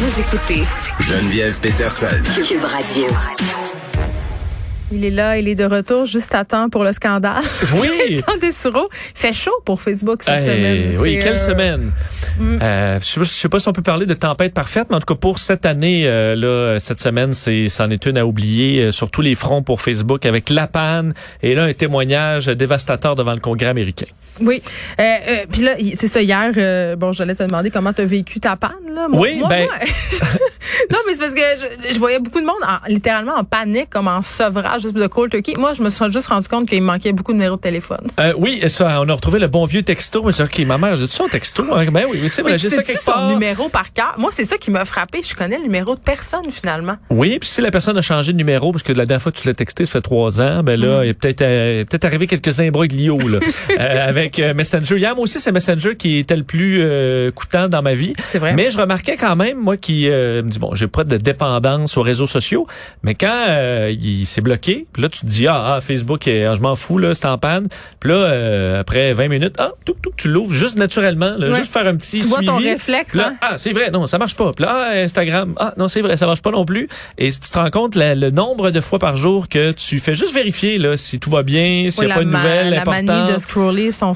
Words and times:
Vous 0.00 0.20
écoutez 0.20 0.62
Geneviève 1.00 1.58
Peterson. 1.60 2.06
Cube 2.46 2.64
Radio. 2.64 3.06
Il 4.90 5.04
est 5.04 5.10
là, 5.10 5.36
il 5.36 5.48
est 5.48 5.54
de 5.54 5.64
retour 5.64 6.06
juste 6.06 6.34
à 6.34 6.44
temps 6.44 6.68
pour 6.70 6.84
le 6.84 6.92
scandale. 6.92 7.42
Oui. 7.80 8.22
Dessureau. 8.40 8.88
Fait 9.14 9.32
chaud 9.32 9.50
pour 9.64 9.82
Facebook 9.82 10.22
cette 10.22 10.42
Hey, 10.42 10.44
semaine. 10.44 10.92
oui, 11.00 11.18
quelle 11.22 11.34
euh, 11.34 11.36
semaine. 11.36 11.90
Euh, 12.40 12.98
je 13.00 13.04
sais 13.06 13.20
pas- 13.20 13.24
je 13.24 13.30
sais 13.30 13.48
pas 13.48 13.58
si 13.58 13.68
on 13.68 13.72
peut 13.72 13.82
parler 13.82 14.06
de 14.06 14.14
tempête 14.14 14.54
parfaite, 14.54 14.86
mais 14.90 14.96
en 14.96 15.00
tout 15.00 15.12
cas 15.14 15.18
pour 15.18 15.38
cette 15.40 15.66
année, 15.66 16.04
euh, 16.06 16.36
là, 16.36 16.78
cette 16.78 17.00
semaine, 17.00 17.32
c'est 17.34 17.68
c'en 17.68 17.90
est 17.90 18.06
une 18.06 18.16
à 18.18 18.24
oublier 18.24 18.82
euh, 18.84 18.92
sur 18.92 19.10
tous 19.10 19.20
les 19.22 19.34
fronts 19.34 19.62
pour 19.62 19.80
Facebook 19.80 20.24
avec 20.24 20.48
la 20.48 20.66
panne 20.68 21.12
et 21.42 21.54
là 21.54 21.64
un 21.64 21.72
témoignage 21.72 22.46
dévastateur 22.46 23.14
devant 23.16 23.34
le 23.34 23.40
Congrès 23.40 23.66
américain. 23.68 24.06
Oui. 24.40 24.62
Euh, 25.00 25.02
euh, 25.02 25.36
Puis 25.50 25.62
là, 25.62 25.72
c'est 25.96 26.08
ça, 26.08 26.22
hier, 26.22 26.50
euh, 26.56 26.96
bon, 26.96 27.12
j'allais 27.12 27.34
te 27.34 27.42
demander 27.42 27.70
comment 27.70 27.92
tu 27.92 28.02
as 28.02 28.04
vécu 28.06 28.40
ta 28.40 28.56
panne. 28.56 28.70
Là. 28.94 29.08
Moi- 29.08 29.20
Oui, 29.20 29.36
moi, 29.38 29.48
ben- 29.48 29.64
moi, 29.66 29.74
non, 30.90 30.98
mais 31.06 31.14
c'est 31.14 31.18
parce 31.20 31.34
que 31.34 31.40
je, 31.88 31.92
je 31.94 31.98
voyais 31.98 32.18
beaucoup 32.20 32.40
de 32.40 32.46
monde 32.46 32.56
en- 32.62 32.86
littéralement 32.88 33.34
en 33.36 33.44
panique, 33.44 33.90
comme 33.90 34.08
en 34.08 34.22
sevrage 34.22 34.82
juste 34.82 34.94
de 34.94 35.06
cold 35.06 35.30
turkey. 35.30 35.54
Moi, 35.58 35.72
je 35.72 35.82
me 35.82 35.90
suis 35.90 36.04
juste 36.12 36.28
rendu 36.28 36.48
compte 36.48 36.68
qu'il 36.68 36.82
manquait 36.82 37.12
beaucoup 37.12 37.32
de 37.32 37.38
numéros 37.38 37.56
de 37.56 37.60
téléphone. 37.60 38.06
Euh, 38.20 38.32
oui, 38.36 38.58
et 38.62 38.68
ça, 38.68 39.00
on 39.00 39.08
a 39.08 39.12
retrouvé 39.14 39.38
le 39.38 39.48
bon 39.48 39.64
vieux 39.64 39.82
texto. 39.82 40.22
Mais 40.24 40.32
c'est 40.32 40.42
ok, 40.44 40.58
ma 40.60 40.78
mère, 40.78 40.96
j'ai 40.96 41.06
son 41.08 41.28
texto? 41.28 41.64
hein? 41.74 41.86
Ben 41.90 42.04
oui, 42.08 42.18
oui, 42.22 42.30
c'est 42.30 42.42
vrai, 42.42 42.58
j'ai 42.58 42.68
ça 42.70 42.82
quelque 42.82 42.98
son 42.98 43.12
part. 43.12 43.28
numéro 43.30 43.68
par 43.68 43.92
cœur? 43.92 44.14
Moi, 44.18 44.30
c'est 44.32 44.44
ça 44.44 44.56
qui 44.58 44.70
m'a 44.70 44.84
frappé. 44.84 45.20
Je 45.22 45.34
connais 45.34 45.56
le 45.58 45.64
numéro 45.64 45.94
de 45.94 46.00
personne, 46.00 46.50
finalement. 46.50 46.96
Oui, 47.10 47.38
puis 47.38 47.48
si 47.48 47.60
la 47.60 47.70
personne 47.70 47.96
a 47.98 48.02
changé 48.02 48.32
de 48.32 48.36
numéro, 48.38 48.72
parce 48.72 48.82
que 48.82 48.92
la 48.92 49.06
dernière 49.06 49.22
fois 49.22 49.32
que 49.32 49.38
tu 49.38 49.46
l'as 49.48 49.54
texté, 49.54 49.86
ça 49.86 49.92
fait 49.92 50.00
trois 50.00 50.40
ans, 50.42 50.62
ben 50.62 50.78
Mm. 50.78 50.82
là, 50.84 51.04
il 51.04 51.08
est 51.10 51.14
peut-être 51.14 51.42
euh, 51.42 51.84
peut-être 51.84 52.04
arrivé 52.04 52.26
quelques 52.26 52.60
imbroglios 52.60 53.18
là, 53.18 53.38
euh, 53.80 54.08
avec 54.28 54.38
euh, 54.40 54.54
Messenger. 54.54 54.96
Hier, 54.98 55.14
moi 55.14 55.24
aussi, 55.24 55.38
c'est 55.40 55.52
Messenger 55.52 55.96
qui 55.96 56.18
était 56.18 56.36
le 56.36 56.42
plus 56.44 56.78
euh, 56.80 57.30
coûtant 57.30 57.68
dans 57.68 57.82
ma 57.82 57.94
vie. 57.94 58.12
C'est 58.24 58.38
vrai. 58.38 58.52
Mais 58.54 58.70
je 58.70 58.78
remarquais 58.78 59.16
quand 59.16 59.36
même, 59.36 59.58
moi, 59.58 59.76
qui 59.76 60.08
euh, 60.08 60.42
me 60.42 60.48
dit, 60.48 60.58
bon, 60.58 60.74
j'ai 60.74 60.86
pas 60.86 61.04
de 61.04 61.16
dépendance 61.16 61.96
aux 61.96 62.02
réseaux 62.02 62.26
sociaux, 62.26 62.66
mais 63.02 63.14
quand 63.14 63.44
euh, 63.48 63.94
il 63.98 64.26
s'est 64.26 64.40
bloqué, 64.40 64.86
puis 64.92 65.02
là, 65.02 65.08
tu 65.08 65.20
te 65.20 65.26
dis, 65.26 65.46
ah, 65.46 65.76
ah, 65.76 65.80
Facebook, 65.80 66.28
euh, 66.28 66.54
je 66.54 66.60
m'en 66.60 66.76
fous, 66.76 66.98
là, 66.98 67.14
c'est 67.14 67.26
en 67.26 67.38
panne. 67.38 67.68
Puis 68.00 68.10
là, 68.10 68.78
après 68.80 69.12
20 69.12 69.28
minutes, 69.28 69.54
ah, 69.58 69.72
tout, 69.84 69.96
tout, 70.02 70.12
tu 70.16 70.28
l'ouvres 70.28 70.52
juste 70.52 70.76
naturellement, 70.76 71.34
là, 71.38 71.48
Ouais. 71.48 71.56
juste 71.56 71.72
faire 71.72 71.86
un 71.86 71.96
petit 71.96 72.18
Tu 72.20 72.24
vois 72.26 72.42
ton 72.42 72.56
réflexe, 72.56 73.14
là, 73.14 73.30
hein? 73.32 73.36
ah, 73.40 73.56
c'est 73.58 73.72
vrai, 73.72 73.90
non, 73.90 74.06
ça 74.06 74.18
marche 74.18 74.34
pas. 74.36 74.50
Puis 74.54 74.64
là, 74.64 74.88
ah, 74.90 74.98
Instagram, 74.98 75.54
ah, 75.58 75.72
non, 75.78 75.88
c'est 75.88 76.02
vrai, 76.02 76.16
ça 76.16 76.26
marche 76.26 76.42
pas 76.42 76.50
non 76.50 76.64
plus. 76.66 76.88
Et 77.16 77.30
si 77.30 77.40
tu 77.40 77.48
te 77.50 77.58
rends 77.58 77.70
compte 77.70 77.94
la- 77.94 78.14
le 78.14 78.30
nombre 78.30 78.70
de 78.70 78.80
fois 78.80 78.98
par 78.98 79.16
jour 79.16 79.48
que 79.48 79.72
tu 79.72 79.98
fais 80.00 80.14
juste 80.14 80.34
vérifier 80.34 80.76
là, 80.78 80.96
si 80.96 81.18
tout 81.18 81.30
va 81.30 81.42
bien, 81.42 81.88
s'il 81.90 82.04
n'y 82.06 82.12
a 82.12 82.16
pas 82.16 82.24
de 82.24 82.28
nouvelles 82.30 82.70
La 82.70 82.84
manie 82.84 83.32
de 83.32 83.38
scroller 83.38 83.92
son 83.92 84.12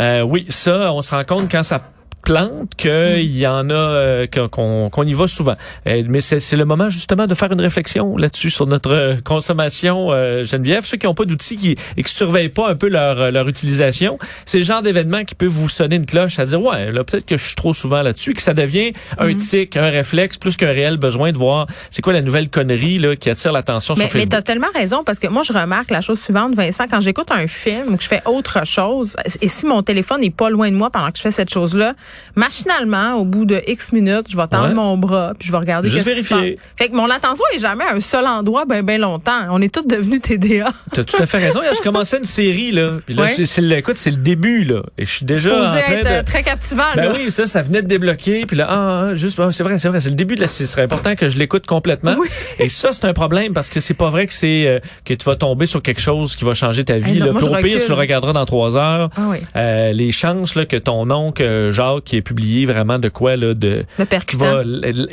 Euh, 0.00 0.22
oui, 0.22 0.46
ça, 0.48 0.92
on 0.92 1.02
se 1.02 1.14
rend 1.14 1.24
compte 1.24 1.50
quand 1.50 1.62
ça 1.62 1.80
plante 2.22 2.74
qu'il 2.76 3.36
y 3.36 3.46
en 3.46 3.68
a 3.70 3.74
euh, 3.74 4.26
qu'on 4.26 5.04
y 5.04 5.14
va 5.14 5.26
souvent. 5.26 5.56
Euh, 5.86 6.02
mais 6.08 6.20
c'est 6.20 6.56
le 6.56 6.64
moment 6.64 6.88
justement 6.88 7.26
de 7.26 7.34
faire 7.34 7.52
une 7.52 7.60
réflexion 7.60 8.16
là-dessus 8.16 8.50
sur 8.50 8.66
notre 8.66 8.92
euh, 8.92 9.16
consommation 9.22 10.08
euh, 10.10 10.44
Geneviève. 10.44 10.84
Ceux 10.84 10.96
qui 10.96 11.06
n'ont 11.06 11.14
pas 11.14 11.24
d'outils 11.24 11.56
qui, 11.56 11.76
et 11.96 12.02
qui 12.02 12.12
surveillent 12.12 12.48
pas 12.48 12.68
un 12.68 12.74
peu 12.74 12.88
leur, 12.88 13.30
leur 13.30 13.48
utilisation, 13.48 14.18
c'est 14.44 14.58
le 14.58 14.64
genre 14.64 14.82
d'événement 14.82 15.24
qui 15.24 15.34
peut 15.34 15.46
vous 15.46 15.68
sonner 15.68 15.96
une 15.96 16.06
cloche 16.06 16.38
à 16.38 16.44
dire 16.44 16.62
ouais 16.62 16.92
là 16.92 17.04
peut-être 17.04 17.26
que 17.26 17.36
je 17.36 17.44
suis 17.44 17.56
trop 17.56 17.74
souvent 17.74 18.02
là-dessus, 18.02 18.34
que 18.34 18.42
ça 18.42 18.54
devient 18.54 18.92
un 19.18 19.34
tic, 19.34 19.76
un 19.76 19.90
réflexe 19.90 20.38
plus 20.38 20.56
qu'un 20.56 20.68
réel 20.68 20.96
besoin 20.96 21.32
de 21.32 21.38
voir 21.38 21.66
c'est 21.90 22.02
quoi 22.02 22.12
la 22.12 22.22
nouvelle 22.22 22.48
connerie 22.48 22.98
là 22.98 23.16
qui 23.16 23.30
attire 23.30 23.52
l'attention 23.52 23.94
Mais, 23.96 24.08
sur 24.08 24.14
mais 24.14 24.20
Facebook. 24.20 24.30
tu 24.30 24.36
as 24.36 24.42
tellement 24.42 24.66
raison 24.74 25.04
parce 25.04 25.18
que 25.18 25.26
moi, 25.26 25.42
je 25.42 25.52
remarque 25.52 25.90
la 25.90 26.00
chose 26.00 26.20
suivante, 26.20 26.54
Vincent, 26.54 26.84
quand 26.88 27.00
j'écoute 27.00 27.30
un 27.30 27.46
film 27.46 27.94
ou 27.94 27.96
que 27.96 28.02
je 28.02 28.08
fais 28.08 28.22
autre 28.26 28.64
chose, 28.66 29.16
et 29.40 29.48
si 29.48 29.66
mon 29.66 29.82
téléphone 29.82 30.20
n'est 30.20 30.30
pas 30.30 30.50
loin 30.50 30.70
de 30.70 30.76
moi 30.76 30.90
pendant 30.90 31.10
que 31.10 31.18
je 31.18 31.22
fais 31.22 31.30
cette 31.30 31.52
chose-là, 31.52 31.94
machinalement, 32.36 33.14
au 33.14 33.24
bout 33.24 33.44
de 33.44 33.60
X 33.66 33.92
minutes, 33.92 34.26
je 34.28 34.36
vais 34.36 34.46
tendre 34.46 34.68
Ouais. 34.68 34.74
mon 34.74 34.96
bras 34.96 35.32
puis 35.38 35.46
je 35.48 35.52
vais 35.52 35.58
regarder 35.58 35.88
Juste 35.88 36.04
qu'est-ce 36.06 36.20
qui 36.20 36.24
se 36.26 36.34
vérifier. 36.34 36.56
passe. 36.56 36.66
Fait 36.78 36.88
que 36.88 36.94
mon 36.96 37.08
attention 37.10 37.44
est 37.54 37.58
jamais 37.58 37.84
à 37.84 37.94
un 37.94 38.00
seul 38.00 38.26
endroit 38.26 38.64
ben 38.64 38.82
ben 38.84 39.00
longtemps. 39.00 39.46
On 39.50 39.60
est 39.62 39.72
tous 39.72 39.86
devenus 39.86 40.20
TDA. 40.22 40.72
T'as 40.92 41.04
tout 41.04 41.16
à 41.22 41.26
fait 41.26 41.38
raison. 41.38 41.62
Hier, 41.62 41.72
je 41.76 41.82
commençais 41.82 42.18
une 42.18 42.24
série 42.24 42.72
là, 42.72 42.92
puis 43.04 43.14
là 43.14 43.22
Ouais. 43.24 43.32
c'est- 43.32 43.46
c'est 43.46 43.62
écoute 43.78 43.96
c'est 43.96 44.10
le 44.10 44.16
début 44.16 44.64
là, 44.64 44.82
et 44.98 45.04
je 45.04 45.10
suis 45.10 45.26
déjà 45.26 45.50
en 45.54 45.64
train 45.64 45.76
être 45.78 46.04
de 46.04 46.08
euh, 46.10 46.22
très 46.22 46.42
captivant. 46.42 46.82
Ben 46.96 47.04
là. 47.06 47.12
oui, 47.16 47.30
ça, 47.30 47.46
ça 47.46 47.62
venait 47.62 47.82
de 47.82 47.86
débloquer. 47.88 48.44
Puis 48.46 48.56
là, 48.56 48.66
ah, 48.68 49.04
ah, 49.10 49.14
juste, 49.14 49.38
ah, 49.40 49.48
c'est 49.52 49.62
vrai, 49.62 49.78
c'est 49.78 49.88
vrai, 49.88 50.00
c'est 50.00 50.08
le 50.10 50.14
début 50.14 50.34
de 50.34 50.40
la. 50.40 50.48
Ce 50.48 50.66
serait 50.66 50.82
important 50.82 51.14
que 51.16 51.28
je 51.28 51.38
l'écoute 51.38 51.66
complètement. 51.66 52.14
Oui. 52.18 52.28
Et 52.58 52.68
ça, 52.68 52.92
c'est 52.92 53.04
un 53.06 53.12
problème 53.12 53.52
parce 53.52 53.68
que 53.70 53.80
c'est 53.80 53.94
pas 53.94 54.10
vrai 54.10 54.26
que 54.26 54.34
c'est 54.34 54.66
euh, 54.66 54.78
que 55.04 55.14
tu 55.14 55.24
vas 55.24 55.36
tomber 55.36 55.66
sur 55.66 55.82
quelque 55.82 56.00
chose 56.00 56.36
qui 56.36 56.44
va 56.44 56.54
changer 56.54 56.84
ta 56.84 56.98
vie. 56.98 57.12
Hey, 57.12 57.18
non, 57.20 57.26
là. 57.26 57.32
moi, 57.32 57.40
Puis 57.40 57.48
je 57.50 57.52
au 57.54 57.62
pire, 57.62 57.80
tu 57.82 57.88
le 57.88 57.94
regarderas 57.96 58.32
dans 58.32 58.44
trois 58.44 58.76
heures. 58.76 59.10
Ah 59.16 59.20
oui. 59.28 59.38
Euh, 59.56 59.92
les 59.92 60.10
chances 60.12 60.54
là, 60.54 60.66
que 60.66 60.76
ton 60.76 61.10
oncle 61.10 61.70
Jacques 61.72 62.01
qui 62.04 62.16
ait 62.16 62.22
publié 62.22 62.66
vraiment 62.66 62.98
de 62.98 63.08
quoi 63.08 63.36
là, 63.36 63.54
de 63.54 63.84
Le 63.98 64.04
qui 64.04 64.36
va 64.36 64.62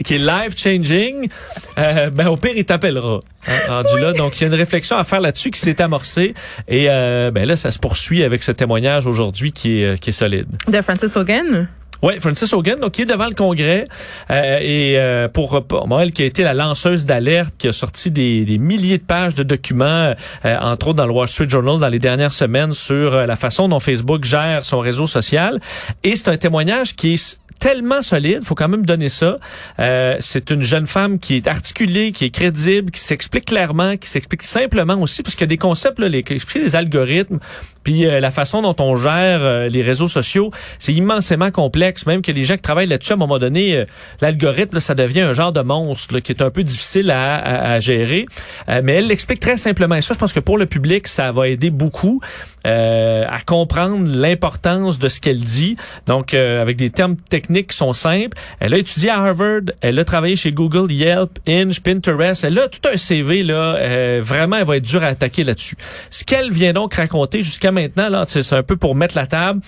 qui 0.03 0.15
est 0.15 0.17
life 0.17 0.57
changing, 0.57 1.29
euh, 1.77 2.09
ben 2.09 2.27
au 2.27 2.37
pire 2.37 2.53
il 2.55 2.65
t'appellera. 2.65 3.19
Hein, 3.47 3.53
rendu 3.67 3.99
là, 3.99 4.13
donc 4.13 4.37
il 4.37 4.41
y 4.41 4.43
a 4.43 4.47
une 4.47 4.53
réflexion 4.53 4.97
à 4.97 5.03
faire 5.03 5.21
là-dessus 5.21 5.51
qui 5.51 5.59
s'est 5.59 5.81
amorcée 5.81 6.33
et 6.67 6.87
euh, 6.89 7.31
ben 7.31 7.47
là 7.47 7.55
ça 7.55 7.71
se 7.71 7.79
poursuit 7.79 8.23
avec 8.23 8.43
ce 8.43 8.51
témoignage 8.51 9.07
aujourd'hui 9.07 9.51
qui 9.51 9.81
est 9.81 9.85
euh, 9.85 9.95
qui 9.95 10.09
est 10.09 10.13
solide. 10.13 10.47
De 10.67 10.81
Francis 10.81 11.15
Hogan? 11.15 11.67
Oui, 12.01 12.13
Francis 12.21 12.53
Hogan, 12.53 12.79
donc 12.79 12.93
qui 12.93 13.01
est 13.01 13.05
devant 13.05 13.27
le 13.27 13.33
Congrès 13.33 13.83
euh, 14.31 14.59
et 14.61 14.97
euh, 14.97 15.27
pour, 15.27 15.65
moi, 15.85 16.03
elle 16.03 16.11
qui 16.11 16.23
a 16.23 16.25
été 16.25 16.43
la 16.43 16.53
lanceuse 16.53 17.05
d'alerte, 17.05 17.53
qui 17.57 17.67
a 17.67 17.73
sorti 17.73 18.09
des, 18.09 18.45
des 18.45 18.57
milliers 18.57 18.99
de 18.99 19.03
pages 19.03 19.35
de 19.35 19.43
documents, 19.43 20.13
euh, 20.45 20.57
entre 20.61 20.87
autres 20.87 20.97
dans 20.97 21.07
le 21.07 21.11
Wall 21.11 21.27
Street 21.27 21.49
Journal 21.49 21.77
dans 21.77 21.89
les 21.89 21.99
dernières 21.99 22.31
semaines 22.31 22.71
sur 22.71 23.13
euh, 23.13 23.25
la 23.25 23.35
façon 23.35 23.67
dont 23.67 23.81
Facebook 23.81 24.23
gère 24.23 24.63
son 24.63 24.79
réseau 24.79 25.07
social. 25.07 25.59
Et 26.03 26.15
c'est 26.15 26.29
un 26.29 26.37
témoignage 26.37 26.95
qui 26.95 27.15
est 27.15 27.37
tellement 27.59 28.01
solide, 28.01 28.43
faut 28.43 28.55
quand 28.55 28.69
même 28.69 28.85
donner 28.85 29.09
ça. 29.09 29.37
Euh, 29.79 30.15
c'est 30.19 30.49
une 30.49 30.61
jeune 30.61 30.87
femme 30.87 31.19
qui 31.19 31.35
est 31.35 31.47
articulée, 31.47 32.11
qui 32.13 32.25
est 32.25 32.29
crédible, 32.29 32.89
qui 32.89 33.01
s'explique 33.01 33.45
clairement, 33.45 33.97
qui 33.97 34.07
s'explique 34.07 34.43
simplement 34.43 34.95
aussi, 34.95 35.21
parce 35.21 35.35
qu'il 35.35 35.41
y 35.41 35.43
a 35.43 35.47
des 35.47 35.57
concepts, 35.57 35.99
là, 35.99 36.07
les, 36.07 36.23
les 36.55 36.75
algorithmes, 36.75 37.39
puis 37.83 38.05
euh, 38.05 38.19
la 38.19 38.31
façon 38.31 38.61
dont 38.61 38.75
on 38.79 38.95
gère 38.95 39.39
euh, 39.41 39.67
les 39.67 39.81
réseaux 39.81 40.07
sociaux, 40.07 40.51
c'est 40.79 40.93
immensément 40.93 41.51
complexe. 41.51 41.88
Même 42.07 42.21
que 42.21 42.31
les 42.31 42.43
gens 42.45 42.55
qui 42.55 42.61
travaillent 42.61 42.87
là-dessus, 42.87 43.11
à 43.11 43.15
un 43.15 43.17
moment 43.19 43.39
donné, 43.39 43.75
euh, 43.75 43.85
l'algorithme, 44.21 44.79
ça 44.79 44.95
devient 44.95 45.21
un 45.21 45.33
genre 45.33 45.51
de 45.51 45.61
monstre 45.61 46.13
là, 46.13 46.21
qui 46.21 46.31
est 46.31 46.41
un 46.41 46.49
peu 46.49 46.63
difficile 46.63 47.11
à, 47.11 47.35
à- 47.35 47.71
à 47.73 47.79
gérer. 47.79 48.25
Euh, 48.69 48.81
mais 48.83 48.93
elle 48.93 49.07
l'explique 49.07 49.39
très 49.39 49.57
simplement. 49.57 49.95
Et 49.95 50.01
ça, 50.01 50.13
je 50.13 50.19
pense 50.19 50.33
que 50.33 50.39
pour 50.39 50.57
le 50.57 50.65
public, 50.65 51.07
ça 51.07 51.31
va 51.31 51.47
aider 51.47 51.69
beaucoup 51.69 52.21
euh, 52.67 53.25
à 53.27 53.39
comprendre 53.41 54.05
l'importance 54.07 54.99
de 54.99 55.07
ce 55.09 55.19
qu'elle 55.19 55.39
dit. 55.39 55.75
Donc, 56.07 56.33
euh, 56.33 56.61
avec 56.61 56.77
des 56.77 56.89
termes 56.89 57.15
techniques 57.15 57.67
qui 57.71 57.77
sont 57.77 57.93
simples. 57.93 58.37
Elle 58.59 58.73
a 58.73 58.77
étudié 58.77 59.09
à 59.09 59.19
Harvard, 59.23 59.61
elle 59.81 59.97
a 59.99 60.05
travaillé 60.05 60.35
chez 60.35 60.51
Google, 60.51 60.91
Yelp, 60.91 61.39
Inge, 61.47 61.81
Pinterest. 61.81 62.43
Elle 62.43 62.59
a 62.59 62.67
tout 62.67 62.87
un 62.91 62.97
CV 62.97 63.43
là. 63.43 63.75
euh, 63.75 64.21
vraiment, 64.23 64.57
elle 64.57 64.65
va 64.65 64.77
être 64.77 64.83
dure 64.83 65.03
à 65.03 65.07
attaquer 65.07 65.43
là-dessus. 65.43 65.75
Ce 66.09 66.23
qu'elle 66.23 66.51
vient 66.51 66.73
donc 66.73 66.93
raconter 66.95 67.41
jusqu'à 67.41 67.71
maintenant, 67.71 68.09
là, 68.09 68.23
c'est 68.27 68.43
c'est 68.43 68.55
un 68.55 68.63
peu 68.63 68.75
pour 68.77 68.95
mettre 68.95 69.15
la 69.15 69.27
table. 69.27 69.61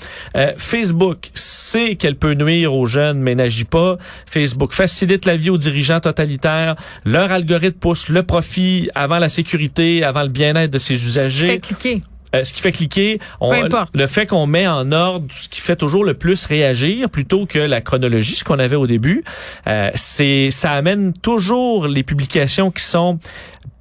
Facebook 0.58 1.30
sait 1.34 1.96
qu'elle 2.12 2.18
peut 2.18 2.34
nuire 2.34 2.74
aux 2.74 2.86
jeunes, 2.86 3.20
mais 3.20 3.36
n'agit 3.36 3.64
pas. 3.64 3.98
Facebook 4.26 4.74
facilite 4.74 5.26
la 5.26 5.38
vie 5.38 5.50
aux 5.50 5.58
dirigeants 5.58 6.00
totalitaires. 6.00 6.76
Leur 7.06 7.32
algorithme 7.32 7.80
pousse 7.80 8.10
le 8.10 8.24
profit 8.24 8.90
avant 8.96 9.20
la 9.20 9.30
sécurité, 9.30 10.04
avant 10.04 10.24
le 10.24 10.30
bien-être 10.30 10.72
de 10.72 10.78
ses 10.78 10.94
usagers 10.94 11.48
Fait 11.48 11.60
cliquer. 11.60 12.02
euh, 12.36 12.44
ce 12.44 12.54
qui 12.54 12.62
fait 12.62 12.72
cliquer, 12.72 13.20
on, 13.40 13.54
le 13.94 14.08
fait 14.08 14.26
qu'on 14.26 14.48
met 14.48 14.68
en 14.68 14.92
ordre 14.92 15.26
ce 15.32 15.48
qui 15.48 15.62
fait 15.62 15.76
toujours 15.76 16.04
le 16.04 16.14
plus 16.14 16.46
réagir 16.46 17.10
plutôt 17.10 17.46
que 17.46 17.60
la 17.60 17.82
chronologie, 17.82 18.36
ce 18.36 18.44
qu'on 18.44 18.60
avait 18.60 18.76
au 18.76 18.88
début, 18.88 19.24
euh, 19.68 19.90
c'est 19.96 20.50
ça 20.52 20.72
amène 20.72 21.14
toujours 21.14 21.88
les 21.88 22.04
publications 22.04 22.72
qui 22.72 22.84
sont 22.84 23.20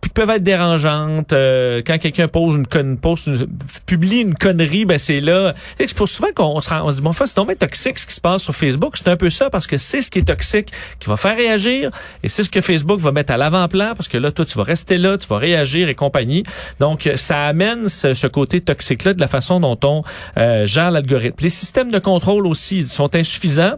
peuvent 0.09 0.31
être 0.31 0.43
dérangeantes. 0.43 1.33
Euh, 1.33 1.83
quand 1.87 1.99
quelqu'un 1.99 2.27
pose 2.27 2.57
une, 2.57 2.67
con- 2.67 2.97
poste 3.01 3.27
une- 3.27 3.47
publie 3.87 4.21
une 4.21 4.35
connerie, 4.35 4.85
ben 4.87 4.99
c'est 4.99 5.21
là. 5.21 5.55
C'est 5.79 5.95
pour 5.95 6.09
souvent 6.09 6.29
qu'on 6.35 6.61
se, 6.61 6.71
rend- 6.71 6.83
on 6.87 6.91
se 6.91 6.97
dit 6.97 7.03
bon, 7.03 7.13
fait, 7.13 7.27
c'est 7.27 7.45
bien 7.45 7.55
toxique 7.55 7.99
ce 7.99 8.07
qui 8.07 8.15
se 8.15 8.21
passe 8.21 8.43
sur 8.43 8.55
Facebook. 8.55 8.97
C'est 8.97 9.09
un 9.09 9.17
peu 9.17 9.29
ça 9.31 9.51
parce 9.51 9.67
que 9.67 9.77
c'est 9.79 10.01
ce 10.01 10.11
qui 10.11 10.21
est 10.21 10.23
toxique 10.29 10.69
qui 10.99 11.09
va 11.09 11.17
faire 11.17 11.37
réagir 11.37 11.91
et 12.23 12.29
c'est 12.29 12.43
ce 12.45 12.51
que 12.51 12.61
Facebook 12.61 12.99
va 13.01 13.13
mettre 13.13 13.33
à 13.33 13.37
l'avant-plan 13.37 13.93
parce 13.95 14.09
que 14.09 14.17
là, 14.19 14.33
toi, 14.33 14.45
tu 14.45 14.57
vas 14.57 14.65
rester 14.65 14.97
là, 14.99 15.19
tu 15.19 15.27
vas 15.29 15.37
réagir 15.39 15.89
et 15.89 15.95
compagnie. 15.95 16.43
Donc, 16.79 17.09
ça 17.17 17.45
amène 17.45 17.89
ce, 17.89 18.15
ce 18.15 18.27
côté 18.27 18.61
toxique-là 18.61 19.15
de 19.15 19.21
la 19.21 19.29
façon 19.29 19.61
dont 19.61 19.79
on 19.85 20.03
euh, 20.39 20.65
gère 20.67 20.91
l'algorithme. 20.91 21.37
Les 21.43 21.51
systèmes 21.51 21.91
de 21.91 21.99
contrôle 21.99 22.47
aussi 22.47 22.87
sont 22.87 23.15
insuffisants 23.15 23.75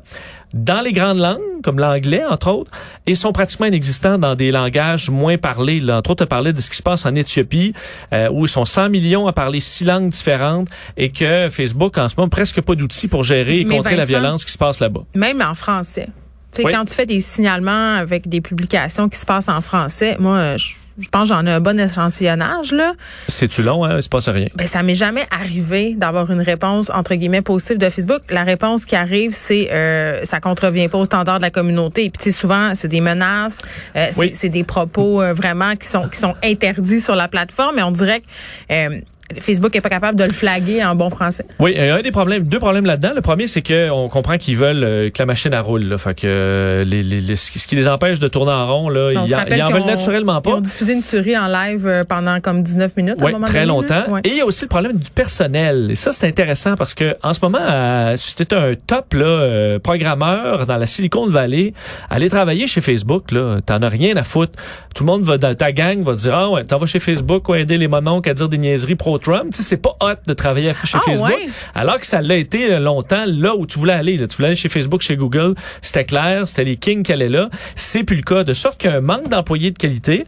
dans 0.55 0.81
les 0.81 0.93
grandes 0.93 1.19
langues, 1.19 1.41
comme 1.63 1.79
l'anglais, 1.79 2.23
entre 2.29 2.51
autres, 2.51 2.71
et 3.07 3.15
sont 3.15 3.33
pratiquement 3.33 3.67
inexistants 3.67 4.19
dans 4.19 4.35
des 4.35 4.51
langages 4.51 5.11
moins 5.11 5.39
parlés. 5.39 5.81
Là, 5.81 5.99
entre 5.99 6.11
autres, 6.11 6.25
à 6.25 6.27
parler 6.27 6.53
de 6.53 6.61
ce 6.61 6.71
qui 6.71 6.77
se 6.77 6.83
passe 6.83 7.07
en 7.07 7.15
Éthiopie, 7.15 7.73
euh, 8.13 8.29
où 8.31 8.45
ils 8.45 8.49
sont 8.49 8.65
100 8.65 8.91
millions 8.91 9.27
à 9.27 9.33
parler 9.33 9.61
six 9.61 9.85
langues 9.85 10.11
différentes 10.11 10.69
et 10.97 11.11
que 11.11 11.49
Facebook, 11.51 11.99
en 11.99 12.09
ce 12.09 12.15
moment, 12.17 12.29
presque 12.29 12.61
pas 12.61 12.75
d'outils 12.75 13.09
pour 13.09 13.25
gérer 13.25 13.61
et 13.61 13.65
Mais 13.65 13.77
contrer 13.77 13.97
la 13.97 14.05
violence 14.05 14.45
qui 14.45 14.53
se 14.53 14.59
passe 14.59 14.81
là-bas. 14.81 15.03
Même 15.15 15.41
en 15.41 15.55
français. 15.55 16.09
Tu 16.53 16.61
sais, 16.61 16.67
Oui. 16.67 16.73
quand 16.73 16.85
tu 16.85 16.93
fais 16.93 17.07
des 17.07 17.21
signalements 17.21 17.95
avec 17.97 18.29
des 18.29 18.41
publications 18.43 19.09
qui 19.09 19.19
se 19.19 19.25
passent 19.25 19.49
en 19.49 19.63
français, 19.63 20.17
moi, 20.19 20.59
je, 20.59 20.67
je 20.99 21.09
pense 21.09 21.31
que 21.31 21.35
j'en 21.35 21.47
ai 21.47 21.51
un 21.51 21.61
bon 21.61 21.81
échantillonnage, 21.81 22.73
là. 22.73 22.93
C'est-tu 23.27 23.63
long, 23.63 23.85
hein? 23.87 23.97
Il 23.97 24.03
se 24.03 24.11
passe 24.11 24.29
rien. 24.29 24.49
Ben, 24.55 24.67
ça 24.67 24.83
m'est 24.83 24.95
jamais 24.95 25.25
arrivé 25.31 25.95
d'avoir 25.97 26.31
une 26.31 26.43
réponse, 26.43 26.91
entre 26.91 27.15
guillemets, 27.15 27.41
positive 27.41 27.79
de 27.79 27.89
Facebook. 27.89 28.21
La 28.29 28.43
réponse 28.45 28.85
qui 28.85 28.95
arrive, 28.97 29.33
c'est, 29.33 29.71
euh, 29.73 30.25
ça 30.25 30.41
contrevient 30.41 30.89
pas 30.89 30.99
aux 30.99 31.07
standards 31.07 31.39
de 31.39 31.43
la 31.43 31.51
communauté. 31.51 32.11
Puis, 32.11 32.19
tu 32.23 32.25
sais, 32.25 32.39
souvent, 32.39 32.75
c'est 32.75 32.89
des 32.89 33.01
menaces, 33.01 33.59
euh, 33.97 34.09
c'est- 34.11 34.21
Oui. 34.21 34.33
c'est 34.35 34.51
des 34.51 34.65
propos 34.65 35.23
euh, 35.23 35.33
vraiment 35.33 35.75
qui 35.77 35.89
sont, 35.89 36.07
qui 36.09 36.19
sont 36.19 36.35
interdits 36.45 37.01
sur 37.01 37.17
la 37.17 37.29
plateforme. 37.29 37.79
Et 37.79 37.83
on 37.83 37.91
dirait 37.91 38.21
que, 38.21 38.27
euh, 38.75 39.01
Facebook 39.41 39.75
est 39.75 39.81
pas 39.81 39.89
capable 39.89 40.19
de 40.19 40.25
le 40.25 40.31
flaguer 40.33 40.85
en 40.85 40.95
bon 40.95 41.09
français. 41.09 41.45
Oui, 41.59 41.73
il 41.77 41.83
y 41.85 41.89
a 41.89 41.95
un 41.95 42.03
des 42.03 42.11
problèmes, 42.11 42.43
deux 42.45 42.59
problèmes 42.59 42.85
là-dedans. 42.85 43.13
Le 43.15 43.21
premier, 43.23 43.47
c'est 43.47 43.63
que 43.63 43.89
on 43.91 44.09
comprend 44.09 44.37
qu'ils 44.37 44.57
veulent 44.57 44.85
euh, 44.85 45.11
que 45.11 45.19
la 45.19 45.27
machine 45.27 45.55
à 45.55 45.61
roule. 45.63 45.85
Là. 45.85 45.97
Fait 45.99 46.15
que 46.15 46.27
euh, 46.27 46.85
les, 46.85 47.03
les- 47.03 47.21
les- 47.21 47.37
ce 47.37 47.67
qui 47.67 47.75
les 47.77 47.89
empêche 47.89 48.19
de 48.19 48.29
tourner 48.29 48.53
en 48.53 48.67
rond, 48.67 48.89
là, 48.91 49.11
ils 49.13 49.19
en, 49.19 49.25
ils 49.25 49.73
veulent 49.73 49.87
naturellement 49.87 50.43
Ils 50.45 50.49
ont 50.51 50.55
pas. 50.57 50.61
diffusé 50.61 50.93
une 50.93 51.03
série 51.03 51.37
en 51.39 51.47
live 51.49 51.87
euh, 51.87 52.03
pendant 52.07 52.41
comme 52.41 52.63
19 52.63 52.97
minutes. 52.97 53.21
à 53.21 53.23
un 53.23 53.27
Oui, 53.27 53.33
moment 53.33 53.47
très 53.47 53.61
donné, 53.67 53.69
longtemps. 53.69 54.11
Ouais. 54.11 54.21
Et 54.25 54.29
il 54.31 54.37
y 54.37 54.41
a 54.41 54.47
aussi 54.47 54.65
le 54.65 54.69
problème 54.69 54.97
du 54.99 55.11
personnel. 55.11 55.91
Et 55.91 55.95
ça, 55.97 56.13
c'est 56.13 56.27
intéressant 56.27 56.75
parce 56.75 56.93
que 56.95 57.17
en 57.23 57.33
ce 57.33 57.41
moment, 57.43 57.59
euh, 57.61 58.15
si 58.17 58.35
tu 58.35 58.55
un 58.55 58.73
top 58.87 59.15
là, 59.15 59.79
programmeur 59.83 60.67
dans 60.67 60.77
la 60.77 60.87
Silicon 60.87 61.27
Valley, 61.29 61.73
aller 62.11 62.29
travailler 62.29 62.67
chez 62.67 62.81
Facebook, 62.81 63.31
là, 63.33 63.61
t'en 63.65 63.81
as 63.83 63.89
rien 63.89 64.17
à 64.17 64.25
foutre. 64.25 64.53
Tout 64.95 65.05
le 65.05 65.11
monde 65.11 65.23
va 65.23 65.39
dans 65.39 65.55
ta 65.55 65.73
gang 65.73 66.03
va 66.03 66.15
dire 66.15 66.35
ah 66.35 66.51
ouais, 66.51 66.65
t'en 66.65 66.77
vas 66.79 66.87
chez 66.87 67.01
Facebook, 67.01 67.49
ouais, 67.49 67.63
aider 67.63 67.79
les 67.79 67.89
mononcles 67.89 68.29
à 68.29 68.35
dire 68.35 68.49
des 68.49 68.59
niaiseries 68.59 68.95
pro 68.95 69.12
Trump. 69.19 69.50
Tu 69.53 69.59
sais, 69.59 69.62
c'est 69.62 69.76
pas 69.76 69.97
hot 70.00 70.14
de 70.26 70.32
travailler 70.35 70.73
chez 70.85 70.99
Ah, 70.99 71.00
Facebook. 71.05 71.29
ouais? 71.29 71.47
Alors 71.75 71.99
que 71.99 72.06
ça 72.06 72.20
l'a 72.20 72.37
été 72.37 72.79
longtemps 72.79 73.25
là 73.26 73.55
où 73.56 73.67
tu 73.67 73.79
voulais 73.79 73.93
aller. 73.93 74.17
Là. 74.17 74.26
Tu 74.26 74.37
voulais 74.37 74.49
aller 74.49 74.56
chez 74.56 74.69
Facebook, 74.69 75.03
chez 75.03 75.17
Google, 75.17 75.55
c'était 75.81 76.05
clair, 76.05 76.47
c'était 76.49 76.64
les 76.64 76.76
kings 76.76 77.03
qui 77.03 77.12
allaient 77.12 77.29
là. 77.29 77.49
C'est 77.75 78.03
plus 78.05 78.17
le 78.17 78.23
cas. 78.23 78.44
De 78.44 78.53
sorte 78.55 78.81
qu'il 78.81 78.91
y 78.91 78.93
a 78.93 78.97
un 78.97 79.00
manque 79.00 79.29
d'employés 79.29 79.70
de 79.70 79.79
qualité. 79.79 80.26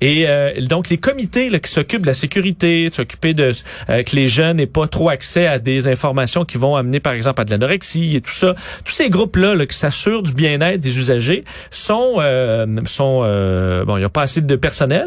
Et 0.00 0.24
euh, 0.28 0.60
donc 0.62 0.88
les 0.88 0.98
comités 0.98 1.48
là, 1.50 1.58
qui 1.58 1.70
s'occupent 1.70 2.02
de 2.02 2.06
la 2.08 2.14
sécurité, 2.14 2.90
de 2.90 2.94
s'occuper 2.94 3.34
de 3.34 3.52
euh, 3.90 4.02
que 4.02 4.16
les 4.16 4.28
jeunes 4.28 4.56
n'aient 4.56 4.66
pas 4.66 4.86
trop 4.88 5.08
accès 5.08 5.46
à 5.46 5.58
des 5.58 5.88
informations 5.88 6.44
qui 6.44 6.58
vont 6.58 6.76
amener 6.76 7.00
par 7.00 7.12
exemple 7.12 7.40
à 7.40 7.44
de 7.44 7.50
l'anorexie 7.50 8.16
et 8.16 8.20
tout 8.20 8.32
ça. 8.32 8.54
Tous 8.84 8.92
ces 8.92 9.10
groupes-là 9.10 9.54
là, 9.54 9.66
qui 9.66 9.76
s'assurent 9.76 10.22
du 10.22 10.32
bien-être 10.32 10.80
des 10.80 10.98
usagers 10.98 11.44
sont 11.70 12.14
euh, 12.18 12.66
sont 12.86 13.22
euh, 13.24 13.84
bon, 13.84 13.96
il 13.96 14.00
n'y 14.00 14.04
a 14.04 14.08
pas 14.08 14.22
assez 14.22 14.40
de 14.40 14.56
personnel 14.56 15.06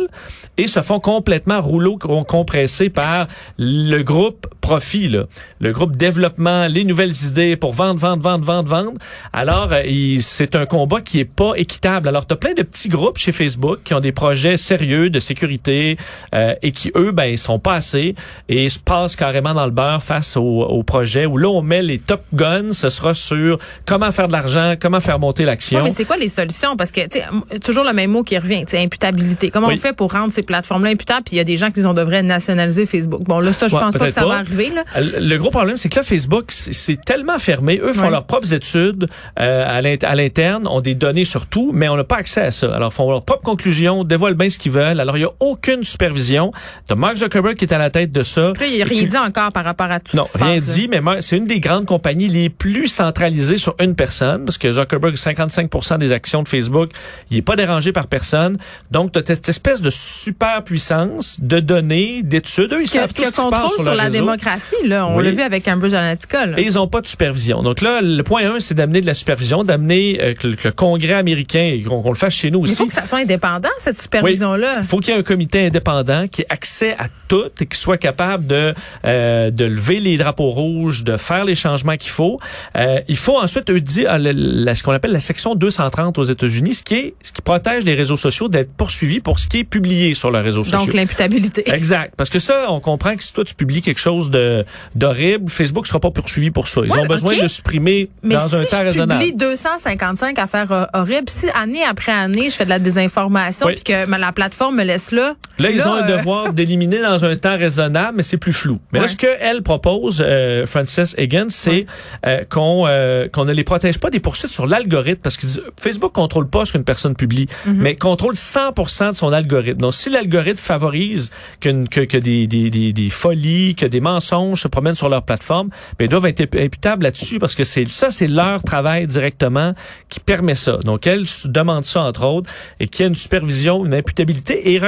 et 0.58 0.68
se 0.68 0.82
font 0.82 1.00
complètement 1.00 1.62
rouleau 1.62 1.98
com- 1.98 2.24
compressé 2.26 2.90
par 2.90 3.15
le 3.58 4.02
groupe 4.04 4.48
profit, 4.62 5.10
là. 5.10 5.26
le 5.60 5.72
groupe 5.72 5.96
développement, 5.96 6.68
les 6.68 6.84
nouvelles 6.84 7.14
idées 7.28 7.56
pour 7.56 7.74
vendre, 7.74 8.00
vendre, 8.00 8.22
vendre, 8.24 8.46
vendre, 8.46 8.70
vendre. 8.70 8.94
Alors, 9.34 9.70
euh, 9.72 10.18
c'est 10.20 10.56
un 10.56 10.66
combat 10.66 11.02
qui 11.02 11.20
est 11.20 11.26
pas 11.26 11.54
équitable. 11.56 12.08
Alors, 12.08 12.26
tu 12.26 12.34
as 12.34 12.38
plein 12.38 12.54
de 12.54 12.64
petits 12.64 12.90
groupes 12.90 13.18
chez 13.18 13.32
Facebook 13.32 13.80
qui 13.84 13.94
ont 13.94 14.00
des 14.00 14.12
projets 14.12 14.58
sérieux 14.58 15.10
de 15.10 15.20
sécurité 15.20 15.98
euh, 16.34 16.56
et 16.62 16.72
qui, 16.72 16.92
eux, 16.96 17.12
ben, 17.12 17.26
ils 17.26 17.38
sont 17.38 17.60
pas 17.60 17.76
assez 17.76 18.16
et 18.50 18.70
se 18.70 18.80
passent 18.80 19.16
carrément 19.16 19.54
dans 19.54 19.66
le 19.66 19.72
beurre 19.72 20.04
face 20.04 20.38
au, 20.38 20.42
au 20.64 20.84
projet 20.84 21.26
où 21.26 21.38
là, 21.38 21.48
on 21.50 21.62
met 21.62 21.82
les 21.82 22.00
top 22.00 22.24
guns, 22.34 22.74
ce 22.74 22.90
sera 22.90 23.14
sur 23.14 23.60
comment 23.86 24.12
faire 24.12 24.28
de 24.28 24.34
l'argent, 24.34 24.76
comment 24.80 25.00
faire 25.00 25.20
monter 25.20 25.44
l'action. 25.46 25.80
Ouais, 25.80 25.86
mais 25.86 25.92
c'est 25.92 26.06
quoi 26.06 26.18
les 26.18 26.28
solutions? 26.30 26.76
Parce 26.76 26.92
que, 26.92 27.02
tu 27.08 27.20
toujours 27.60 27.84
le 27.84 27.94
même 27.94 28.12
mot 28.12 28.24
qui 28.24 28.38
revient, 28.38 28.64
imputabilité. 28.74 29.50
Comment 29.50 29.68
Oui. 29.68 29.76
on 29.76 29.82
fait 29.82 29.94
pour 29.94 30.12
rendre 30.12 30.32
ces 30.32 30.44
plateformes-là 30.44 30.92
imputables? 30.92 31.24
Puis 31.24 31.36
il 31.36 31.38
y 31.38 31.42
a 31.42 31.46
des 31.46 31.58
gens 31.58 31.68
qui 31.68 31.74
disent 31.76 31.86
on 31.86 31.94
devrait 31.94 32.24
nationaliser 32.24 32.86
Facebook. 32.86 33.05
Bon, 33.08 33.40
là, 33.40 33.54
ça, 33.54 33.68
je 33.68 33.76
Ouais, 33.76 33.80
pense 33.82 33.96
pas 33.98 34.08
que 34.08 34.14
ça 34.14 34.22
pas. 34.22 34.28
va 34.28 34.36
arriver, 34.38 34.72
là. 34.74 34.84
Le 35.20 35.38
gros 35.38 35.50
problème, 35.52 35.78
c'est 35.78 35.90
que 35.90 35.96
là, 35.98 36.04
Facebook, 36.04 36.46
c'est 36.50 37.00
tellement 37.04 37.40
fermé. 37.40 37.80
Eux 37.84 37.94
font 37.94 38.04
Ouais. 38.06 38.10
leurs 38.12 38.26
propres 38.26 38.54
études 38.54 39.08
euh, 39.40 39.78
à 39.78 39.82
l'int- 39.82 40.04
à 40.04 40.16
l'interne, 40.16 40.68
ont 40.68 40.82
des 40.82 40.96
données 40.96 41.26
sur 41.26 41.46
tout, 41.48 41.72
mais 41.74 41.88
on 41.90 41.96
n'a 41.96 42.04
pas 42.04 42.18
accès 42.18 42.42
à 42.42 42.52
ça. 42.52 42.74
Alors, 42.76 42.94
font 42.94 43.10
leurs 43.10 43.24
propres 43.24 43.44
conclusions, 43.44 44.04
dévoilent 44.04 44.34
bien 44.36 44.50
ce 44.50 44.58
qu'ils 44.58 44.72
veulent. 44.72 45.00
Alors, 45.00 45.18
il 45.18 45.22
n'y 45.22 45.26
a 45.26 45.32
aucune 45.40 45.84
supervision. 45.84 46.52
T'as 46.88 46.96
Mark 46.96 47.18
Zuckerberg 47.18 47.56
qui 47.56 47.66
est 47.66 47.74
à 47.74 47.78
la 47.78 47.90
tête 47.90 48.12
de 48.12 48.24
ça. 48.24 48.54
Là, 48.60 48.66
il 48.68 48.74
n'y 48.76 48.82
a 48.82 48.86
Et 48.86 48.90
rien 48.90 49.04
dit 49.04 49.18
encore 49.18 49.52
par 49.52 49.64
rapport 49.66 49.90
à 49.92 50.00
tout 50.00 50.16
non, 50.16 50.26
ce 50.26 50.34
qui 50.34 50.40
se 50.40 50.44
rien 50.44 50.56
là. 50.56 50.62
dit, 50.62 50.88
mais 50.90 51.22
c'est 51.22 51.38
une 51.38 51.46
des 51.48 51.60
grandes 51.60 51.86
compagnies 51.86 52.28
les 52.28 52.50
plus 52.50 52.88
centralisées 52.88 53.58
sur 53.58 53.76
une 53.80 53.96
personne, 53.96 54.46
parce 54.46 54.58
que 54.58 54.72
Zuckerberg, 54.72 55.16
55 55.16 55.70
des 56.00 56.12
actions 56.12 56.44
de 56.44 56.48
Facebook, 56.48 56.90
il 57.32 57.38
est 57.38 57.42
pas 57.42 57.56
dérangé 57.56 57.92
par 57.92 58.08
personne. 58.08 58.58
Donc, 58.92 59.12
tu 59.12 59.20
as 59.20 59.24
cette 59.26 59.50
espèce 59.50 59.82
de 59.82 59.90
super 59.90 60.64
puissance 60.64 61.38
de 61.40 61.60
données, 61.60 62.22
d'études. 62.24 62.74
Eux, 62.74 62.82
ils 62.84 62.88
Qui 62.96 63.00
a, 63.00 63.02
savent 63.02 63.14
tout 63.14 63.22
qui 63.22 63.24
a 63.24 63.26
ce 63.28 63.32
qui 63.34 63.42
se 63.42 63.48
passe 63.50 63.62
contrôle 63.62 63.86
sur, 63.86 63.96
la 63.96 64.04
réseau. 64.06 64.16
démocratie, 64.20 64.76
là. 64.88 65.08
On 65.08 65.18
Oui. 65.18 65.24
l'a 65.26 65.32
vu 65.32 65.42
avec 65.42 65.66
Cambridge 65.66 65.94
Analytica, 65.94 66.46
là. 66.46 66.60
Et 66.60 66.64
ils 66.64 66.74
n'ont 66.74 66.88
pas 66.88 67.02
de 67.02 67.08
supervision. 67.08 67.62
Donc 67.64 67.82
là, 67.82 68.02
le 68.02 68.22
point 68.24 68.44
1, 68.56 68.60
c'est 68.60 68.74
d'amener 68.76 69.02
de 69.02 69.06
la 69.06 69.14
supervision, 69.14 69.64
d'amener 69.64 70.18
euh, 70.22 70.34
que, 70.34 70.48
le- 70.48 70.56
que 70.56 70.68
le 70.68 70.74
Congrès 70.74 71.14
américain, 71.14 71.80
qu'on 71.88 72.10
le 72.10 72.16
fasse 72.16 72.34
chez 72.36 72.52
nous 72.52 72.62
Mais 72.62 72.68
il 72.70 72.72
aussi. 72.72 72.78
faut 72.82 72.88
que 72.88 72.94
ça 72.94 73.06
soit 73.06 73.20
indépendant, 73.20 73.70
cette 73.78 74.00
supervision-là. 74.02 74.74
Il 74.78 74.84
faut 74.84 75.00
qu'il 75.00 75.14
y 75.14 75.18
ait 75.18 75.20
un 75.20 75.24
comité 75.24 75.66
indépendant 75.68 76.28
qui 76.28 76.42
ait 76.42 76.48
accès 76.50 76.96
à 76.98 77.08
tout 77.28 77.50
et 77.60 77.66
qui 77.66 77.78
soit 77.78 77.98
capable 77.98 78.46
de 78.48 78.74
euh, 79.06 79.52
de 79.52 79.66
lever 79.66 80.00
les 80.00 80.18
drapeaux 80.18 80.52
rouges, 80.52 81.04
de 81.04 81.18
faire 81.18 81.46
les 81.46 81.56
changements 81.56 81.98
qu'il 81.98 82.12
faut. 82.12 82.40
Euh, 82.78 83.00
il 83.08 83.18
faut 83.18 83.38
ensuite 83.38 83.70
eux 83.72 83.82
dire 83.82 84.12
euh, 84.14 84.18
la- 84.36 84.76
ce 84.76 84.84
qu'on 84.84 84.92
appelle 84.92 85.12
la 85.12 85.20
section 85.20 85.56
230 85.56 86.18
aux 86.18 86.24
États-Unis, 86.24 86.76
ce 86.76 86.84
qui 86.84 86.96
est 86.96 87.14
ce 87.22 87.32
qui 87.32 87.42
protège 87.42 87.84
les 87.84 87.96
réseaux 87.96 88.18
sociaux 88.18 88.48
d'être 88.48 88.72
poursuivis 88.74 89.20
pour 89.20 89.40
ce 89.40 89.48
qui 89.48 89.60
est 89.60 89.64
publié 89.64 90.14
sur 90.14 90.32
leurs 90.32 90.44
réseaux 90.44 90.64
sociaux. 90.64 90.86
Donc, 90.86 90.94
l'imputabilité. 90.94 91.64
Exact. 91.74 92.14
Parce 92.16 92.30
que 92.30 92.40
ça, 92.40 92.68
on 92.70 92.80
comprend 92.86 93.16
que 93.18 93.24
si 93.24 93.34
toi, 93.34 93.44
tu 93.44 93.56
publies 93.56 93.82
quelque 93.82 94.00
chose 94.00 94.30
de 94.30 94.64
d'horrible, 94.94 95.50
Facebook 95.50 95.88
sera 95.88 96.00
pas 96.00 96.12
poursuivi 96.12 96.52
pour 96.52 96.68
ça. 96.68 96.82
Ils 96.86 96.92
Ouais, 96.92 97.00
ont 97.00 97.06
besoin 97.08 97.36
de 97.36 97.42
le 97.42 97.48
supprimer 97.48 98.10
Mais 98.24 98.36
dans 98.36 98.48
si 98.48 98.56
un 98.56 98.64
temps 98.66 98.78
je 98.80 98.84
raisonnable. 98.84 99.20
publie 99.24 99.36
255 99.38 100.40
affaires 100.40 100.72
euh, 100.72 100.86
horribles, 100.94 101.28
si 101.30 101.48
année 101.50 101.84
après 101.84 102.12
année, 102.12 102.50
je 102.50 102.56
fais 102.56 102.66
de 102.66 102.70
la 102.70 102.80
désinformation 102.80 103.68
Oui. 103.68 103.74
puis 103.76 103.84
que 103.84 104.10
la 104.18 104.32
plateforme 104.32 104.76
me 104.76 104.84
laisse 104.84 105.12
là. 105.12 105.36
Là, 105.60 105.70
ils 105.72 105.88
ont 105.88 105.94
un 105.94 106.08
euh, 106.08 106.18
devoir 106.18 106.54
d'éliminer 106.58 107.02
dans 107.02 107.26
un 107.26 107.36
temps 107.36 107.58
raisonnable, 107.58 108.18
mais 108.18 108.24
c'est 108.24 108.38
plus 108.38 108.54
flou. 108.54 108.80
Mais 108.94 109.00
là, 109.00 109.06
Ouais. 109.06 109.12
ce 109.12 109.18
qu'elle 109.18 109.62
propose, 109.64 110.24
euh, 110.26 110.66
Frances 110.66 111.16
Higgins, 111.18 111.50
c'est 111.50 111.86
euh, 112.26 112.42
qu'on 112.50 112.86
qu'on 113.34 113.46
ne 113.46 113.52
les 113.54 113.64
protège 113.64 113.98
pas 114.00 114.10
des 114.10 114.20
poursuites 114.20 114.52
sur 114.52 114.68
l'algorithme, 114.68 115.22
parce 115.22 115.38
que 115.38 115.48
Facebook 115.80 116.12
contrôle 116.14 116.48
pas 116.48 116.66
ce 116.66 116.72
qu'une 116.74 116.84
personne 116.84 117.16
publie, 117.16 117.48
Mhm. 117.66 117.76
mais 117.78 117.96
contrôle 117.96 118.36
100% 118.36 119.08
de 119.12 119.16
son 119.16 119.34
algorithme. 119.34 119.80
Donc, 119.82 119.96
si 119.96 120.10
l'algorithme 120.10 120.58
favorise 120.60 121.32
que, 121.60 121.86
que 122.06 122.18
des, 122.18 122.48
des, 122.48 122.70
des, 122.76 122.94
des 122.94 123.10
folies, 123.10 123.74
que 123.76 123.86
des 123.86 124.02
mensonges 124.02 124.62
se 124.62 124.68
promènent 124.68 124.96
sur 124.96 125.10
leur 125.10 125.24
plateforme, 125.24 125.70
ben, 125.98 126.06
ils 126.06 126.10
doivent 126.10 126.26
être 126.26 126.42
imputables 126.58 127.04
là-dessus, 127.04 127.40
parce 127.40 127.56
que 127.56 127.64
c'est 127.64 127.88
ça, 127.88 128.12
c'est 128.12 128.28
leur 128.28 128.64
travail 128.64 129.08
directement 129.08 129.74
qui 130.10 130.20
permet 130.20 130.56
ça. 130.56 130.78
Donc, 130.78 131.08
elle 131.08 131.26
demande 131.46 131.86
ça, 131.86 132.04
entre 132.04 132.26
autres, 132.26 132.50
et 132.80 132.88
qu'il 132.88 133.04
y 133.04 133.06
ait 133.06 133.10
une 133.10 133.16
supervision, 133.16 133.86
une 133.86 133.94
imputabilité, 133.94 134.74
et 134.74 134.80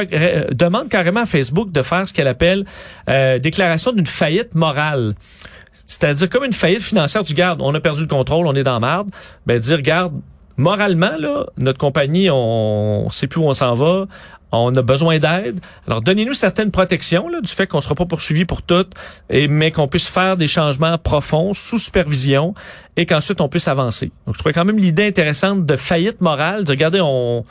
demande 0.53 0.89
carrément 0.89 1.21
à 1.21 1.25
Facebook 1.25 1.71
de 1.71 1.81
faire 1.81 2.07
ce 2.07 2.13
qu'elle 2.13 2.27
appelle 2.27 2.65
euh, 3.09 3.39
déclaration 3.39 3.93
d'une 3.93 4.05
faillite 4.05 4.53
morale. 4.53 5.15
C'est-à-dire 5.85 6.27
comme 6.29 6.43
une 6.43 6.53
faillite 6.53 6.81
financière 6.81 7.23
du 7.23 7.33
garde. 7.33 7.61
On 7.61 7.73
a 7.73 7.79
perdu 7.79 8.01
le 8.01 8.07
contrôle, 8.07 8.47
on 8.47 8.55
est 8.55 8.63
dans 8.63 8.79
marde. 8.79 9.09
Ben 9.45 9.59
dire, 9.59 9.81
garde, 9.81 10.13
moralement, 10.57 11.15
là, 11.17 11.45
notre 11.57 11.77
compagnie, 11.77 12.29
on, 12.29 13.05
on 13.05 13.09
sait 13.11 13.27
plus 13.27 13.39
où 13.39 13.45
on 13.45 13.53
s'en 13.53 13.73
va. 13.75 14.07
On 14.51 14.73
a 14.75 14.81
besoin 14.81 15.19
d'aide. 15.19 15.59
Alors, 15.87 16.01
donnez-nous 16.01 16.33
certaines 16.33 16.71
protections 16.71 17.27
là, 17.27 17.41
du 17.41 17.51
fait 17.51 17.67
qu'on 17.67 17.81
sera 17.81 17.95
pas 17.95 18.05
poursuivi 18.05 18.45
pour 18.45 18.61
tout, 18.61 18.85
et, 19.29 19.47
mais 19.47 19.71
qu'on 19.71 19.87
puisse 19.87 20.07
faire 20.07 20.37
des 20.37 20.47
changements 20.47 20.97
profonds 20.97 21.53
sous 21.53 21.77
supervision 21.77 22.53
et 22.95 23.05
qu'ensuite 23.05 23.41
on 23.41 23.49
puisse 23.49 23.67
avancer. 23.67 24.11
Donc, 24.25 24.35
je 24.35 24.39
trouvais 24.39 24.53
quand 24.53 24.65
même 24.65 24.79
l'idée 24.79 25.07
intéressante 25.07 25.65
de 25.65 25.75
faillite 25.75 26.21
morale. 26.21 26.63
De 26.63 26.71
regardez, 26.71 27.01
on, 27.01 27.43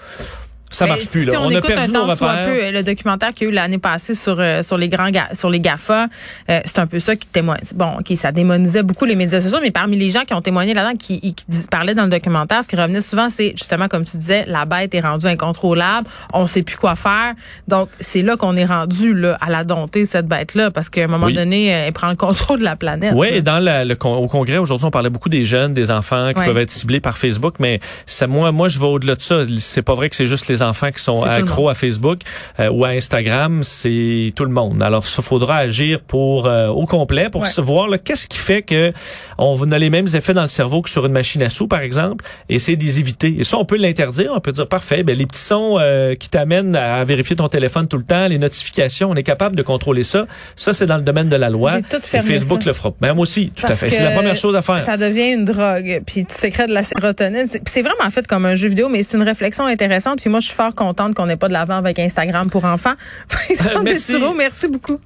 Ça 0.70 0.84
Mais 0.84 0.90
marche 0.92 1.06
plus. 1.06 1.24
Si 1.26 1.30
Là. 1.32 1.40
on, 1.40 1.46
On, 1.46 1.48
a 1.48 1.52
écoute 1.58 1.66
perdu 1.68 1.90
un 1.90 1.92
nos 1.92 2.06
temps 2.08 2.16
soit 2.16 2.34
peu, 2.44 2.50
euh, 2.50 2.70
le 2.72 2.82
documentaire 2.82 3.32
qu'il 3.32 3.46
y 3.46 3.50
a 3.50 3.52
eu 3.52 3.54
l'année 3.54 3.78
passée 3.78 4.14
sur 4.14 4.36
euh, 4.40 4.62
sur 4.62 4.76
les 4.76 4.88
grands 4.88 5.10
ga- 5.10 5.28
sur 5.32 5.48
les 5.48 5.60
Gafa, 5.60 6.08
euh, 6.50 6.60
c'est 6.64 6.78
un 6.80 6.86
peu 6.86 6.98
ça 6.98 7.14
qui 7.16 7.26
témoigne. 7.28 7.60
Bon, 7.74 7.98
ok, 8.00 8.16
ça 8.16 8.32
démonisait 8.32 8.82
beaucoup 8.82 9.04
les 9.04 9.14
médias 9.14 9.40
sociaux, 9.40 9.58
mais 9.62 9.70
parmi 9.70 9.96
les 9.96 10.10
gens 10.10 10.22
qui 10.26 10.34
ont 10.34 10.42
témoigné 10.42 10.74
là-dedans, 10.74 10.96
qui, 10.98 11.20
qui 11.20 11.44
parlaient 11.70 11.94
dans 11.94 12.04
le 12.04 12.10
documentaire, 12.10 12.62
ce 12.64 12.68
qui 12.68 12.76
revenait 12.76 13.00
souvent, 13.00 13.28
c'est 13.30 13.50
justement 13.56 13.86
comme 13.88 14.04
tu 14.04 14.16
disais, 14.16 14.44
la 14.48 14.64
bête 14.64 14.94
est 14.94 15.00
rendue 15.00 15.26
incontrôlable, 15.26 16.08
on 16.32 16.46
sait 16.46 16.62
plus 16.62 16.76
quoi 16.76 16.96
faire. 16.96 17.34
Donc 17.68 17.88
c'est 18.00 18.22
là 18.22 18.36
qu'on 18.36 18.56
est 18.56 18.64
rendu 18.64 19.14
là 19.14 19.38
à 19.40 19.50
la 19.50 19.62
dompter 19.64 20.04
cette 20.04 20.26
bête-là, 20.26 20.70
parce 20.70 20.88
qu'à 20.88 21.04
un 21.04 21.06
moment 21.06 21.26
Oui. 21.26 21.34
donné, 21.34 21.74
euh, 21.74 21.86
elle 21.86 21.92
prend 21.92 22.08
le 22.10 22.16
contrôle 22.16 22.58
de 22.58 22.64
la 22.64 22.76
planète. 22.76 23.12
Oui, 23.14 23.28
et 23.30 23.42
dans 23.42 23.58
la- 23.60 23.84
le, 23.84 23.94
con- 23.94 24.14
au 24.16 24.26
congrès 24.26 24.58
aujourd'hui, 24.58 24.86
on 24.86 24.90
parlait 24.90 25.10
beaucoup 25.10 25.28
des 25.28 25.44
jeunes, 25.44 25.74
des 25.74 25.90
enfants 25.90 26.32
qui 26.32 26.40
Ouais. 26.40 26.44
peuvent 26.46 26.58
être 26.58 26.70
ciblés 26.70 27.00
par 27.00 27.16
Facebook, 27.18 27.54
mais 27.60 27.80
ça, 28.04 28.26
moi, 28.26 28.50
moi, 28.52 28.68
je 28.68 28.78
vais 28.78 28.86
au-delà 28.86 29.14
de 29.14 29.22
ça. 29.22 29.42
C'est 29.58 29.82
pas 29.82 29.94
vrai 29.94 30.10
que 30.10 30.16
c'est 30.16 30.26
juste 30.26 30.48
les 30.48 30.55
enfants 30.62 30.90
qui 30.90 31.02
sont 31.02 31.22
C'est 31.22 31.28
accros 31.28 31.68
à 31.68 31.74
Facebook 31.74 32.20
euh, 32.60 32.68
ou 32.70 32.84
à 32.84 32.88
Instagram, 32.88 33.62
c'est 33.62 34.32
tout 34.34 34.44
le 34.44 34.50
monde. 34.50 34.82
Alors, 34.82 35.04
ça 35.06 35.22
faudra 35.22 35.56
agir 35.56 36.00
pour 36.00 36.46
euh, 36.46 36.68
au 36.68 36.86
complet 36.86 37.28
pour 37.30 37.42
Ouais. 37.42 37.48
se 37.48 37.60
voir 37.60 37.88
qu'est-ce 38.04 38.26
qui 38.26 38.38
fait 38.38 38.62
que 38.62 38.90
on 39.38 39.70
a 39.72 39.78
les 39.78 39.90
mêmes 39.90 40.08
effets 40.14 40.34
dans 40.34 40.42
le 40.42 40.48
cerveau 40.48 40.82
que 40.82 40.90
sur 40.90 41.06
une 41.06 41.12
machine 41.12 41.42
à 41.42 41.50
sous, 41.50 41.68
par 41.68 41.80
exemple, 41.80 42.24
et 42.48 42.56
essayer 42.56 42.76
de 42.76 42.82
les 42.84 42.98
éviter. 42.98 43.36
Et 43.38 43.44
ça, 43.44 43.58
on 43.58 43.64
peut 43.64 43.76
l'interdire. 43.76 44.32
On 44.34 44.40
peut 44.40 44.52
dire 44.52 44.66
parfait, 44.66 45.02
ben 45.02 45.16
les 45.16 45.26
petits 45.26 45.40
sons 45.40 45.76
euh, 45.78 46.14
qui 46.14 46.28
t'amènent 46.28 46.74
à 46.76 47.02
vérifier 47.04 47.36
ton 47.36 47.48
téléphone 47.48 47.88
tout 47.88 47.98
le 47.98 48.04
temps, 48.04 48.26
les 48.28 48.38
notifications, 48.38 49.10
on 49.10 49.14
est 49.14 49.22
capable 49.22 49.56
de 49.56 49.62
contrôler 49.62 50.02
ça. 50.02 50.26
Ça, 50.54 50.72
c'est 50.72 50.86
dans 50.86 50.96
le 50.96 51.02
domaine 51.02 51.28
de 51.28 51.36
la 51.36 51.50
loi. 51.50 51.74
Tout 51.90 51.96
Et 51.96 52.20
Facebook 52.22 52.62
ça. 52.62 52.70
le 52.70 52.72
fera. 52.72 52.92
Ben, 53.00 53.14
moi 53.14 53.22
aussi, 53.22 53.48
tout 53.54 53.62
Parce 53.62 53.82
à 53.82 53.86
fait. 53.88 53.94
C'est 53.94 54.02
la 54.04 54.10
première 54.12 54.36
chose 54.36 54.54
à 54.56 54.62
faire. 54.62 54.80
Ça 54.80 54.96
devient 54.96 55.30
une 55.32 55.44
drogue. 55.44 56.02
Puis 56.06 56.24
tu 56.26 56.34
sécrètes 56.34 56.68
de 56.68 56.74
la 56.74 56.82
sérotonine. 56.82 57.46
C'est- 57.50 57.62
C'est 57.66 57.82
vraiment 57.82 58.10
fait 58.10 58.26
comme 58.26 58.46
un 58.46 58.54
jeu 58.54 58.68
vidéo, 58.68 58.88
mais 58.88 59.02
c'est 59.02 59.16
une 59.16 59.22
réflexion 59.22 59.66
intéressante. 59.66 60.20
Puis 60.20 60.30
moi, 60.30 60.40
je 60.46 60.52
suis 60.52 60.56
fort 60.56 60.74
contente 60.74 61.14
qu'on 61.14 61.26
n'ait 61.26 61.36
pas 61.36 61.48
de 61.48 61.52
l'avant 61.52 61.76
avec 61.76 61.98
Instagram 61.98 62.48
pour 62.48 62.64
enfants. 62.64 62.94
Vincent 63.48 63.82
Merci. 63.82 64.12
Dessureau, 64.12 64.34
merci 64.34 64.68
beaucoup. 64.68 65.00